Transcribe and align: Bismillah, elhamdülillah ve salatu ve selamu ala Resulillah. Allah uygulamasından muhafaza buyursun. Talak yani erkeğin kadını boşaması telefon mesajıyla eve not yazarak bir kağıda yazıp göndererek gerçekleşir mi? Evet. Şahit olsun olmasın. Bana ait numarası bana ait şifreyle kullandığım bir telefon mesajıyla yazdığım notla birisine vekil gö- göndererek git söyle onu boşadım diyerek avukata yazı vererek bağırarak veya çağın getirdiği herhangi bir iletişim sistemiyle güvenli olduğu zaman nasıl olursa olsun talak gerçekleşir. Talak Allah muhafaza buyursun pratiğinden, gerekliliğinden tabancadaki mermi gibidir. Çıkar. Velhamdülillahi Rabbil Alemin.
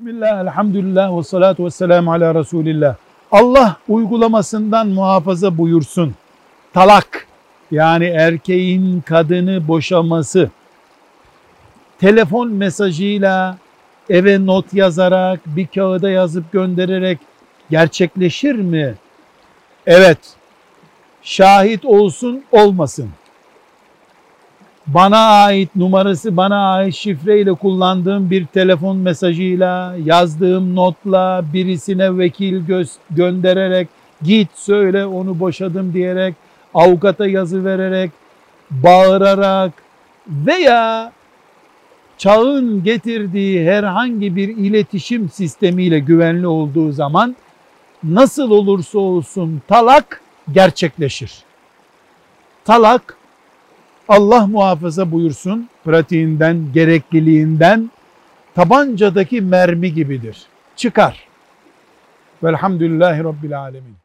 Bismillah, 0.00 0.40
elhamdülillah 0.40 1.18
ve 1.18 1.22
salatu 1.22 1.64
ve 1.64 1.70
selamu 1.70 2.12
ala 2.12 2.34
Resulillah. 2.34 2.96
Allah 3.32 3.76
uygulamasından 3.88 4.88
muhafaza 4.88 5.58
buyursun. 5.58 6.14
Talak 6.72 7.26
yani 7.70 8.04
erkeğin 8.04 9.00
kadını 9.00 9.68
boşaması 9.68 10.50
telefon 11.98 12.48
mesajıyla 12.48 13.56
eve 14.10 14.46
not 14.46 14.74
yazarak 14.74 15.40
bir 15.46 15.66
kağıda 15.66 16.10
yazıp 16.10 16.52
göndererek 16.52 17.18
gerçekleşir 17.70 18.54
mi? 18.54 18.94
Evet. 19.86 20.18
Şahit 21.22 21.84
olsun 21.84 22.44
olmasın. 22.52 23.10
Bana 24.94 25.18
ait 25.18 25.76
numarası 25.76 26.36
bana 26.36 26.72
ait 26.72 26.94
şifreyle 26.94 27.52
kullandığım 27.52 28.30
bir 28.30 28.46
telefon 28.46 28.96
mesajıyla 28.96 29.96
yazdığım 30.04 30.76
notla 30.76 31.44
birisine 31.52 32.18
vekil 32.18 32.66
gö- 32.68 32.96
göndererek 33.10 33.88
git 34.22 34.48
söyle 34.54 35.06
onu 35.06 35.40
boşadım 35.40 35.92
diyerek 35.92 36.34
avukata 36.74 37.26
yazı 37.26 37.64
vererek 37.64 38.10
bağırarak 38.70 39.72
veya 40.28 41.12
çağın 42.18 42.84
getirdiği 42.84 43.70
herhangi 43.70 44.36
bir 44.36 44.48
iletişim 44.48 45.30
sistemiyle 45.30 45.98
güvenli 45.98 46.46
olduğu 46.46 46.92
zaman 46.92 47.36
nasıl 48.04 48.50
olursa 48.50 48.98
olsun 48.98 49.62
talak 49.68 50.22
gerçekleşir. 50.52 51.32
Talak 52.64 53.19
Allah 54.10 54.46
muhafaza 54.46 55.12
buyursun 55.12 55.68
pratiğinden, 55.84 56.72
gerekliliğinden 56.74 57.90
tabancadaki 58.54 59.40
mermi 59.40 59.94
gibidir. 59.94 60.42
Çıkar. 60.76 61.24
Velhamdülillahi 62.42 63.24
Rabbil 63.24 63.58
Alemin. 63.58 63.96